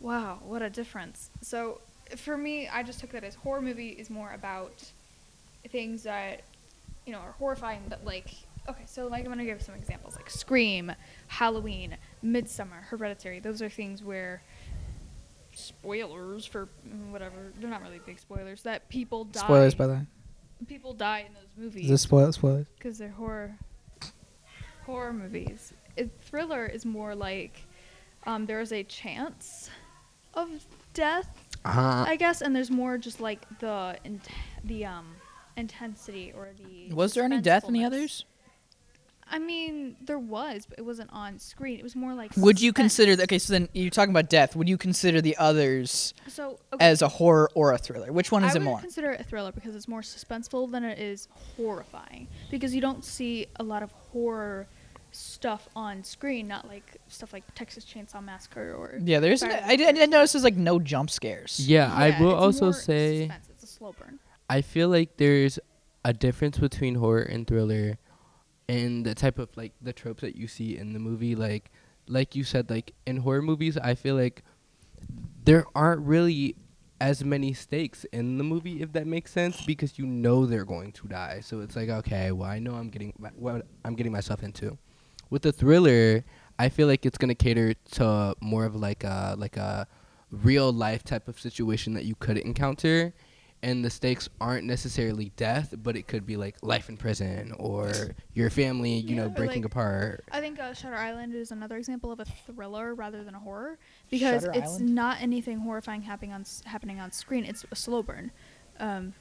[0.00, 1.30] Wow, what a difference!
[1.40, 1.80] So,
[2.16, 4.84] for me, I just took that as horror movie is more about
[5.70, 6.42] things that
[7.06, 8.28] you know are horrifying, but like.
[8.68, 10.92] Okay, so like I'm gonna give some examples like Scream,
[11.26, 13.40] Halloween, Midsommar, Hereditary.
[13.40, 14.42] Those are things where
[15.54, 19.92] spoilers for mm, whatever they're not really big spoilers that people die Spoilers, by the
[19.94, 20.06] way.
[20.66, 22.66] people die in those Is this movies spoil spoilers?
[22.76, 23.56] because they're horror
[24.84, 27.66] horror movies A thriller is more like
[28.26, 29.70] um, there is a chance
[30.34, 30.48] of
[30.92, 31.28] death
[31.64, 34.20] Uh, i guess and there's more just like the in-
[34.64, 35.14] the um
[35.56, 38.24] intensity or the Was there any death in the others?
[39.30, 42.70] I mean there was but it wasn't on screen it was more like Would you
[42.70, 42.96] suspense.
[42.96, 43.38] consider okay?
[43.38, 44.54] So then you're talking about death.
[44.56, 46.84] Would you consider the others so okay.
[46.84, 48.12] as a horror or a thriller?
[48.12, 48.80] Which one is I it would more?
[48.80, 52.28] consider it a thriller because it's more suspenseful than it is horrifying.
[52.50, 54.66] Because you don't see a lot of horror
[55.12, 58.98] stuff on screen, not like stuff like Texas Chainsaw Massacre or.
[59.02, 59.40] Yeah, there's.
[59.40, 61.60] Friday I did, I did notice there's like no jump scares.
[61.66, 64.18] yeah, I Yeah, will it's also more say suspense, it's a slow burn.
[64.50, 65.58] I feel like there's
[66.04, 67.96] a difference between horror and thriller
[68.68, 71.70] and the type of like the tropes that you see in the movie like
[72.08, 74.42] like you said, like in horror movies, I feel like
[75.44, 76.56] there aren't really
[77.00, 80.92] as many stakes in the movie, if that makes sense, because you know they're going
[80.92, 81.40] to die.
[81.40, 84.78] So it's like, okay, well, I know I'm getting what I'm getting myself into.
[85.30, 86.24] With the thriller,
[86.58, 89.86] I feel like it's gonna cater to more of like a like a
[90.30, 93.14] real life type of situation that you could encounter,
[93.64, 97.90] and the stakes aren't necessarily death, but it could be like life in prison or
[98.34, 100.24] your family, you Yeah, know, breaking like- apart.
[100.30, 103.78] I think uh, Shutter Island is another example of a thriller rather than a horror
[104.10, 104.94] because Shutter it's Island?
[104.94, 107.44] not anything horrifying happening on s- happening on screen.
[107.44, 108.30] It's a slow burn.
[108.78, 109.14] Um,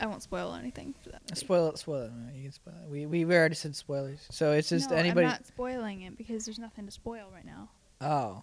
[0.00, 1.22] I won't spoil anything for that.
[1.30, 1.38] movie.
[1.38, 1.78] Spoil it.
[1.78, 2.12] Spoil it.
[2.36, 2.90] You can spoil it.
[2.90, 5.26] We we already said spoilers, so it's just no, anybody.
[5.26, 7.70] I'm not spoiling it because there's nothing to spoil right now.
[8.00, 8.42] Oh.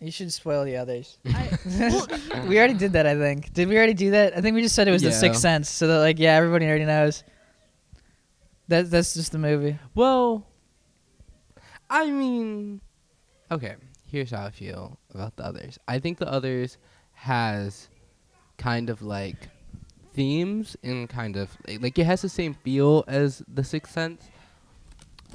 [0.00, 1.18] You should spoil the others.
[1.26, 3.52] I, we already did that, I think.
[3.52, 4.36] Did we already do that?
[4.36, 5.14] I think we just said it was the Yeah.
[5.16, 7.24] Sixth Sense, so that like yeah, everybody already knows.
[8.68, 9.78] That that's just the movie.
[9.94, 10.46] Well,
[11.90, 12.80] I mean,
[13.50, 13.76] okay.
[14.06, 15.78] Here's how I feel about the others.
[15.88, 16.78] I think the others
[17.12, 17.88] has
[18.56, 19.48] kind of like
[20.14, 24.22] themes and kind of like, like it has the same feel as the Sixth Sense,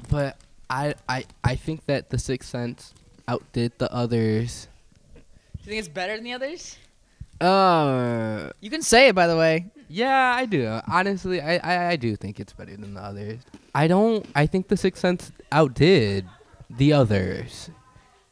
[0.08, 0.38] but
[0.70, 2.94] I I I think that the Sixth Sense
[3.28, 4.68] outdid the others.
[5.14, 5.20] Do
[5.64, 6.76] you think it's better than the others?
[7.40, 9.66] Uh, You can say it, by the way.
[9.88, 10.80] Yeah, I do.
[10.88, 13.40] Honestly, I, I, I do think it's better than the others.
[13.74, 14.24] I don't.
[14.34, 16.26] I think the Sixth Sense outdid
[16.70, 17.70] the others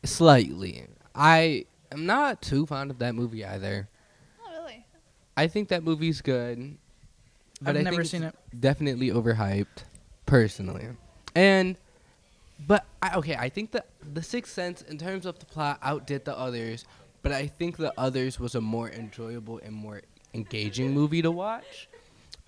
[0.05, 0.87] slightly.
[1.14, 3.88] I am not too fond of that movie either.
[4.44, 4.85] oh really?
[5.37, 6.76] I think that movie's good,
[7.61, 8.61] but I've I never think seen it's it.
[8.61, 9.85] Definitely overhyped,
[10.26, 10.87] personally.
[11.35, 11.76] And,
[12.66, 16.24] but I, okay, I think that the Sixth Sense, in terms of the plot, outdid
[16.24, 16.84] the others.
[17.22, 20.02] But I think the others was a more enjoyable and more
[20.34, 21.88] engaging movie to watch.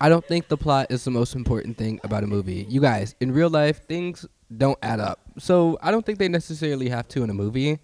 [0.01, 2.65] I don't think the plot is the most important thing about a movie.
[2.67, 4.25] You guys, in real life, things
[4.57, 5.19] don't add up.
[5.39, 7.79] So I don't think they necessarily have to in a movie.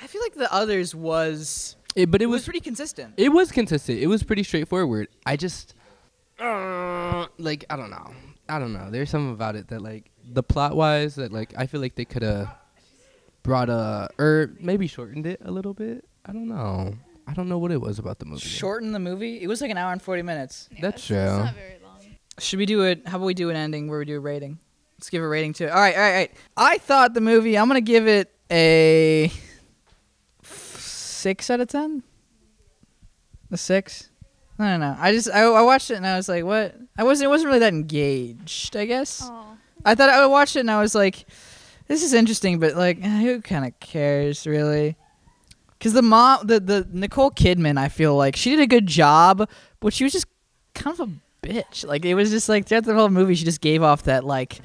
[0.00, 3.14] I feel like the others was It, but it it was was pretty consistent.
[3.16, 4.00] it was consistent.
[4.00, 5.06] It was pretty straightforward.
[5.24, 5.74] I just,
[6.40, 8.10] uh, like, I don't know.
[8.48, 8.90] I don't know.
[8.90, 12.04] There's something about it that, like, the plot wise, that, like, I feel like they
[12.04, 12.48] could have
[13.42, 16.04] brought a, or maybe shortened it a little bit.
[16.24, 16.94] I don't know.
[17.26, 18.40] I don't know what it was about the movie.
[18.40, 19.42] Shorten the movie.
[19.42, 20.68] It was like an hour and forty minutes.
[20.80, 21.16] That's it's, true.
[21.16, 22.16] It's not very long.
[22.38, 23.06] Should we do it?
[23.06, 24.58] How about we do an ending where we do a rating?
[24.98, 25.70] Let's give a rating to it.
[25.70, 26.32] All right, all right, all right.
[26.56, 27.58] I thought the movie.
[27.58, 29.32] I'm gonna give it a
[30.42, 32.02] six out of ten.
[33.50, 34.10] A six.
[34.58, 34.96] I don't know.
[34.98, 36.76] I just I, I watched it and I was like, what?
[36.96, 37.26] I wasn't.
[37.26, 38.76] It wasn't really that engaged.
[38.76, 39.22] I guess.
[39.24, 41.26] Oh, I thought I watched it and I was like,
[41.88, 44.96] this is interesting, but like, who kind of cares really?
[45.78, 49.48] Because the mom, the the Nicole Kidman, I feel like she did a good job,
[49.80, 50.26] but she was just
[50.74, 51.84] kind of a bitch.
[51.86, 54.60] Like it was just like throughout the whole movie, she just gave off that like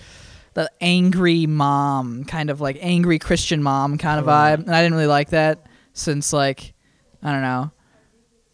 [0.53, 4.93] the angry mom, kind of like angry Christian mom kind of vibe, and I didn't
[4.95, 6.73] really like that since like
[7.23, 7.71] I don't know,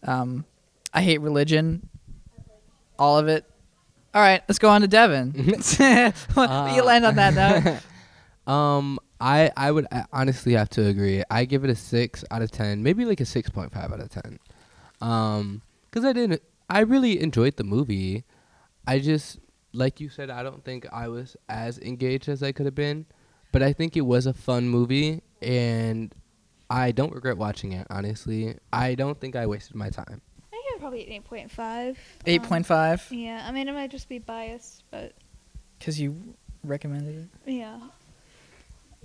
[0.04, 0.44] um,
[0.92, 1.88] I hate religion,
[2.98, 3.44] all of it.
[4.14, 5.34] All right, let's go on to Devin.
[5.36, 7.80] you land on that note.
[8.46, 11.22] Um, I I would uh, honestly have to agree.
[11.30, 14.00] I give it a six out of ten, maybe like a six point five out
[14.00, 14.38] of ten.
[15.00, 18.24] Um, because I didn't, I really enjoyed the movie.
[18.86, 19.38] I just,
[19.72, 23.06] like you said, I don't think I was as engaged as I could have been,
[23.52, 26.12] but I think it was a fun movie, and
[26.68, 27.86] I don't regret watching it.
[27.90, 30.20] Honestly, I don't think I wasted my time.
[30.52, 31.98] I give it probably an eight point five.
[32.26, 35.12] Eight point five, Yeah, I mean it might just be biased, but
[35.78, 37.52] because you recommended it.
[37.52, 37.78] yeah.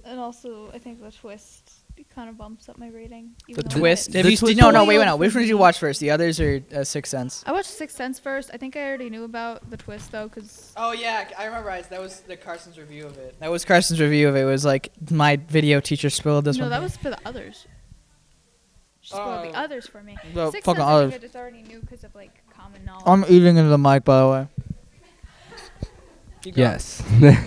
[0.06, 1.72] And also, I think the twist
[2.16, 3.32] kind of bumps up my rating.
[3.48, 4.14] The even though twist.
[4.14, 5.16] Have The you, twist- no, no, Spoil wait, wait, no.
[5.18, 6.00] Which one did you watch first?
[6.00, 7.44] The others or uh, Sixth Sense?
[7.46, 8.50] I watched Sixth Sense first.
[8.54, 11.70] I think I already knew about the twist though, because Oh yeah, I remember.
[11.70, 13.36] I, That was the Carson's review of it.
[13.40, 14.42] That was Carson's review of it.
[14.42, 16.70] It was like my video teacher spoiled this no, one.
[16.72, 17.68] No, that was for the others.
[19.02, 19.52] She spoiled Oh.
[19.52, 20.18] the others for me.
[20.34, 21.12] The Sixth fucking Sense, I others.
[21.12, 23.04] think I just already knew because of like common knowledge.
[23.06, 24.48] I'm eating into the mic, by the way.
[26.46, 27.02] Yes.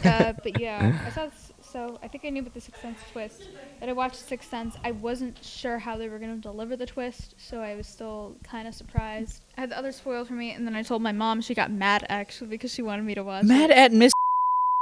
[0.05, 1.29] uh, but yeah, I saw.
[1.73, 3.49] This, so I think I knew about the Sixth Sense twist.
[3.81, 4.77] that I watched Sixth Sense.
[4.85, 8.69] I wasn't sure how they were gonna deliver the twist, so I was still kind
[8.69, 9.43] of surprised.
[9.57, 11.41] I had the other spoiled for me, and then I told my mom.
[11.41, 13.45] She got mad actually because she wanted me to watch.
[13.45, 13.77] Mad it.
[13.77, 14.13] at Miss.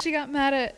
[0.03, 0.77] She got mad at.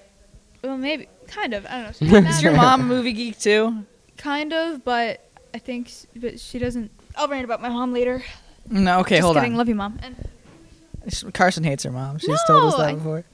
[0.63, 1.67] Well, maybe kind of.
[1.67, 2.09] I don't know.
[2.21, 3.85] She Is your mom a movie geek too?
[4.17, 6.91] Kind of, but I think, s- but she doesn't.
[7.17, 8.23] I'll rant about my mom later.
[8.69, 9.53] No, okay, Just hold kidding.
[9.53, 9.59] on.
[9.59, 9.99] Love you, mom.
[10.03, 12.19] And Carson hates her mom.
[12.19, 13.25] She's told us No, that I- before.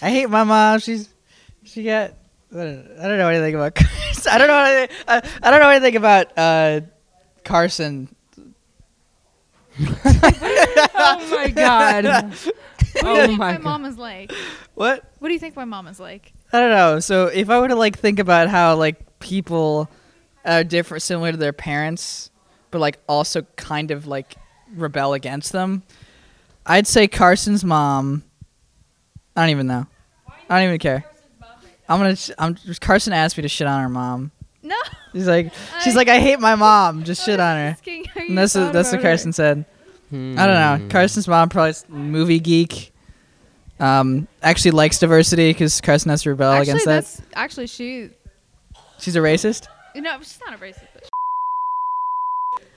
[0.00, 0.80] I hate my mom.
[0.80, 1.08] She's
[1.64, 2.14] she got.
[2.52, 4.32] I don't, I don't know anything about Carson.
[4.32, 4.96] I don't know anything.
[5.08, 6.80] I, I don't know anything about uh,
[7.44, 8.14] Carson.
[9.80, 12.04] oh my god.
[12.34, 14.32] what do you Oh think my my mom is like?
[14.74, 15.04] What?
[15.18, 16.32] What do you think my mom is like?
[16.52, 17.00] I don't know.
[17.00, 19.88] So if I were to like think about how like people
[20.44, 22.30] are different, similar to their parents,
[22.70, 24.34] but like also kind of like
[24.74, 25.82] rebel against them,
[26.66, 28.24] I'd say Carson's mom.
[29.34, 29.86] I don't even know.
[30.50, 31.04] I don't even care.
[31.92, 32.16] I'm gonna.
[32.16, 32.56] sh- I'm.
[32.80, 34.30] Carson asked me to shit on her mom.
[34.62, 34.76] No.
[35.12, 35.52] She's like.
[35.82, 36.08] She's I- like.
[36.08, 37.04] I hate my mom.
[37.04, 37.62] Just shit on her.
[37.70, 39.08] Asking And that's what, thought that's what about her.
[39.10, 39.64] Carson said.
[40.10, 40.88] I don't know.
[40.90, 42.92] Carson's mom probably movie geek.
[43.80, 46.92] Um, actually likes diversity because Carson has to rebel Actually, against that.
[47.04, 48.10] that's actually she.
[48.98, 49.66] She's a racist.
[49.96, 50.86] No, she's not a racist.
[50.92, 51.10] But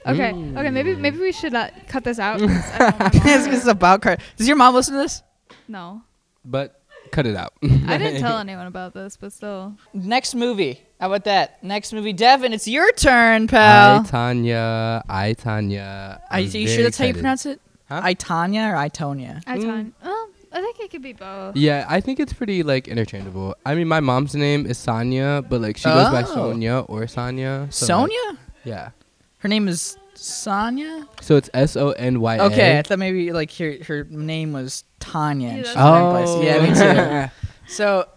[0.14, 2.40] okay, okay, maybe maybe we should uh, cut this out.
[2.42, 4.18] 'cause I don't want my mom it's, to- it's about Car.
[4.38, 5.22] Does your mom listen to this?
[5.68, 6.02] no,
[6.44, 6.82] But
[7.16, 7.54] cut it out.
[7.64, 9.76] I didn't tell anyone about this, but still.
[9.94, 10.82] Next movie.
[11.00, 11.64] How about that?
[11.64, 12.54] Next movie, Devin.
[12.54, 14.04] It's your turn, I pal.
[14.04, 15.04] Tanya.
[15.10, 16.22] I Tanya.
[16.30, 17.16] Are you I'm sure very that's how you excited.
[17.22, 17.62] pronounce it?
[17.90, 18.02] Huh?
[18.04, 19.42] I Tanya or I Tonya?
[19.48, 19.62] I Mm.
[19.64, 19.94] ton.
[20.04, 21.56] Well, I think it could be both.
[21.56, 23.56] Yeah, I think it's pretty like interchangeable.
[23.66, 26.34] I mean, my mom's name is Sonia, but like she goes by Oh.
[26.34, 27.68] Sonia or Sonia.
[27.72, 28.40] so, like, Sonia?
[28.64, 28.90] yeah.
[29.40, 31.08] Her name is Sonia.
[31.22, 32.44] So it's S O N Y A.
[32.46, 35.50] Okay, I thought maybe like her her name was Tanya.
[35.50, 36.12] and Yeah, she's that's named Oh.
[36.12, 36.46] place.
[36.46, 37.32] Yeah, me too.
[37.68, 38.08] So,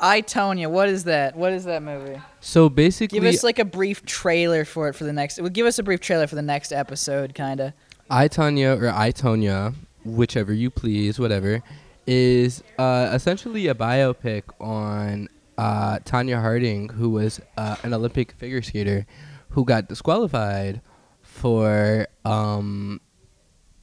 [0.00, 0.70] I Tonya.
[0.70, 1.36] What is that?
[1.36, 2.20] What is that movie?
[2.40, 5.38] So basically, Give us like a brief trailer for it for the next.
[5.40, 7.72] Well, give us a brief trailer for the next episode, kind of.
[8.10, 11.62] I Tanya or I Tonya, whichever you please, whatever,
[12.06, 15.28] is uh, essentially a biopic on
[15.58, 19.06] uh, Tanya Harding, who was uh, an Olympic figure skater
[19.50, 20.80] who got disqualified
[21.22, 23.00] for um,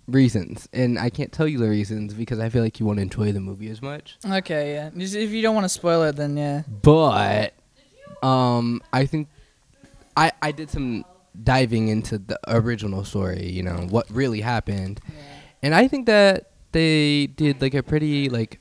[0.07, 3.31] reasons, and I can't tell you the reasons because I feel like you won't enjoy
[3.31, 4.17] the movie as much.
[4.25, 4.89] Okay, yeah.
[4.97, 6.63] Just- If you don't want to spoil it, then yeah.
[6.81, 7.53] But
[8.21, 9.27] um, I think
[10.17, 11.05] I I did some
[11.43, 13.49] diving into the original story.
[13.49, 14.99] You know what really happened,
[15.61, 18.59] and I think that they did like a pretty like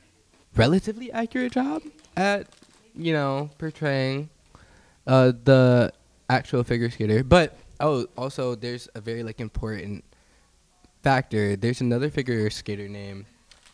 [0.56, 1.82] relatively accurate job
[2.16, 2.46] at
[2.94, 4.28] you know portraying
[5.06, 5.92] uh the
[6.30, 7.24] actual figure skater.
[7.24, 10.04] But oh, also there's a very like important
[11.02, 11.56] factor.
[11.56, 13.26] There's another figure skater name.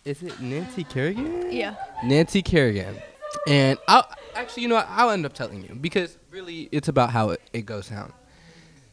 [0.05, 1.53] Is it Nancy Kerrigan?
[1.53, 1.75] Yeah.
[2.05, 2.97] Nancy Kerrigan.
[3.47, 7.11] And I'll actually, you know, what, I'll end up telling you because really it's about
[7.11, 8.13] how it, it goes down.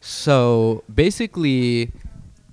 [0.02, 1.91] So basically,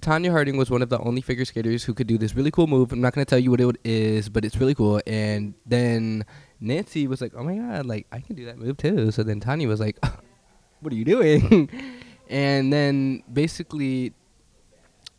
[0.00, 2.66] Tanya Harding was one of the only figure skaters who could do this really cool
[2.66, 2.92] move.
[2.92, 5.00] I'm not going to tell you what it is, but it's really cool.
[5.06, 6.24] And then
[6.60, 9.10] Nancy was like, oh my God, like I can do that move too.
[9.10, 9.98] So then Tanya was like,
[10.80, 11.68] what are you doing?
[12.28, 14.12] and then basically,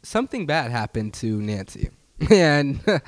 [0.03, 1.89] something bad happened to Nancy.
[2.29, 2.79] and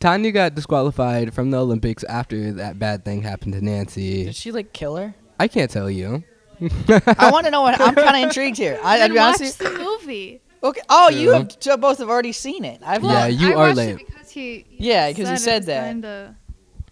[0.00, 4.24] Tanya got disqualified from the Olympics after that bad thing happened to Nancy.
[4.24, 5.14] Did she like kill her?
[5.40, 6.22] I can't tell you.
[6.60, 7.80] I want to know what.
[7.80, 8.78] I'm kind of intrigued here.
[8.82, 9.40] I, I'll be honest.
[9.40, 10.40] watch with you- the movie.
[10.64, 10.80] Okay.
[10.88, 12.80] Oh, you have t- both have already seen it.
[12.86, 13.32] I've Yeah, not.
[13.32, 13.90] you I are watched late.
[14.00, 14.64] It because he.
[14.78, 15.84] Yeah, 'cause he it said was that.
[15.86, 16.36] Going to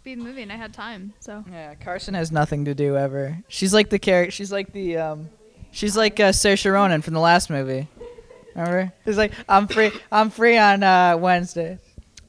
[0.03, 1.45] be the movie, and I had time, so.
[1.49, 3.39] Yeah, Carson has nothing to do ever.
[3.47, 4.33] She's like the character.
[4.33, 5.29] She's like the um,
[5.71, 7.87] she's like uh, Saoirse Ronan from the last movie.
[8.55, 8.93] Remember?
[9.07, 9.91] It's like I'm free.
[10.11, 11.79] I'm free on uh, Wednesdays.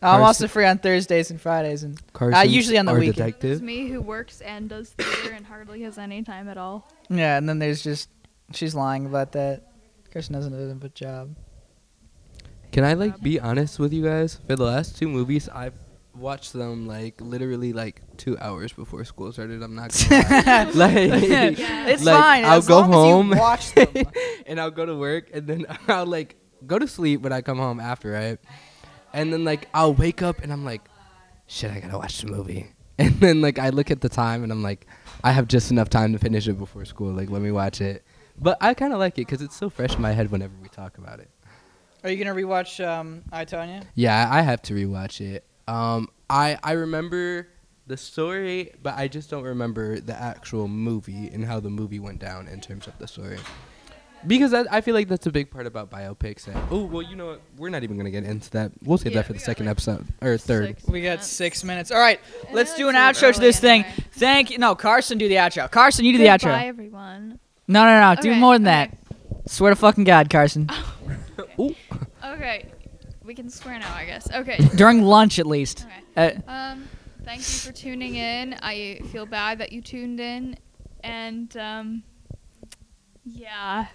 [0.04, 3.30] I'm Carson- also free on Thursdays and Fridays, and Carson, usually on the our weekend.
[3.30, 3.62] It's detective.
[3.62, 6.90] me who works and does theater and hardly has any time at all.
[7.10, 8.10] yeah, and then there's just
[8.54, 9.68] she's lying about that.
[10.12, 11.36] Carson doesn't do a good job.
[12.72, 14.40] Can I like be honest with you guys?
[14.48, 15.74] For the last two movies, I've
[16.22, 19.62] watched them like literally like two hours before school started.
[19.62, 21.06] I'm not gonna lie.
[21.08, 22.46] like, It's Like, fine.
[22.46, 23.34] I'll as go long home.
[23.34, 24.06] As you watch them.
[24.46, 27.58] and I'll go to work and then I'll like go to sleep when I come
[27.58, 28.40] home after, right?
[29.14, 30.82] And then like I'll wake up and I'm like,
[31.48, 32.68] shit, I gotta watch the movie.
[33.00, 34.86] And then like I look at the time and I'm like,
[35.24, 37.12] I have just enough time to finish it before school.
[37.12, 38.04] Like let me watch it.
[38.40, 40.70] But I kind of like it because it's so fresh in my head whenever we
[40.70, 41.30] talk about it.
[42.04, 43.84] Are you gonna rewatch um, I Tonya?
[43.96, 45.44] Yeah, I have to rewatch it.
[45.72, 47.48] Um, I I remember
[47.88, 52.20] the story, but I just don't remember the actual movie and how the movie went
[52.20, 53.38] down in terms of the story.
[54.28, 56.48] Because I, I feel like that's a big part about biopics.
[56.70, 57.42] Oh well, you know what?
[57.58, 58.72] We're not even gonna get into that.
[58.84, 60.76] We'll save Yeah, that for the second like, episode or third.
[60.88, 61.28] We got minutes.
[61.28, 61.90] six minutes.
[61.90, 63.84] All right, I let's do an outro to this thing.
[63.84, 64.06] anyway.
[64.12, 64.58] Thank you.
[64.58, 65.72] No, Carson, do the outro.
[65.72, 66.68] Carson, you do the Goodbye, outro.
[66.68, 67.40] everyone.
[67.68, 68.22] No, no, no.
[68.22, 68.92] Do more than okay.
[68.92, 69.50] that.
[69.50, 70.70] Swear to fucking God, Carson.
[71.60, 71.74] Ooh.
[72.24, 72.66] Okay,
[73.32, 74.30] we can swear now, I guess.
[74.30, 74.58] Okay.
[74.76, 75.88] During lunch, at least.
[76.18, 76.38] Okay.
[76.46, 76.90] Uh, Um,
[77.24, 78.56] thank you for tuning in.
[78.62, 80.58] I feel bad that you tuned in,
[81.02, 82.04] and um,
[83.24, 83.86] yeah,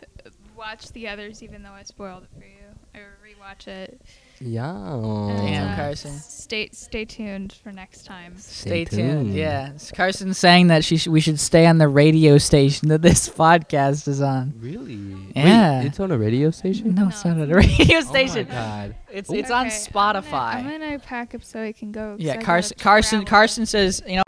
[0.57, 2.99] watch the others even though I spoiled it for you.
[2.99, 4.01] Or rewatch it.
[4.41, 4.95] Yeah.
[4.95, 6.13] And, Damn, uh, Carson.
[6.19, 8.35] Stay stay tuned for next time.
[8.37, 9.35] stay tuned.
[9.35, 13.03] Yeah, It's Carson saying that she sh- we should stay on the radio station that
[13.03, 14.53] this podcast is on.
[14.61, 14.95] Really?
[15.35, 15.81] Yeah.
[15.81, 16.95] Wait, it's on a radio station.
[16.95, 18.07] No, No, it's not on a radio station.
[18.09, 18.47] Oh my station.
[18.49, 18.97] god.
[19.13, 19.35] it's Ooh.
[19.35, 20.55] it's on Okay, I'm gonna- Spotify.
[20.55, 22.17] I'm gonna, pack up so I can go.
[22.19, 22.79] Yeah, gotta Carson.
[22.79, 23.25] Carson.
[23.25, 24.23] Carson says, you know,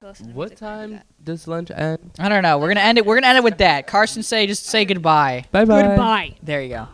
[0.00, 2.10] What music when I do time does lunch end?
[2.18, 2.58] I don't know.
[2.58, 3.06] We're gonna end it.
[3.06, 3.86] We're gonna end it with that.
[3.86, 5.44] Carson, say just say goodbye.
[5.52, 5.82] Bye bye.
[5.82, 6.36] Goodbye.
[6.42, 6.88] There you go.